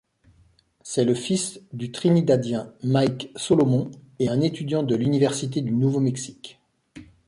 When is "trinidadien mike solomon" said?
1.91-3.91